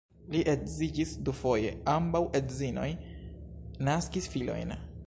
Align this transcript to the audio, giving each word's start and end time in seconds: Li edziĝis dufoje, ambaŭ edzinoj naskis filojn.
Li 0.35 0.39
edziĝis 0.53 1.11
dufoje, 1.29 1.75
ambaŭ 1.95 2.23
edzinoj 2.41 2.89
naskis 3.91 4.33
filojn. 4.37 4.79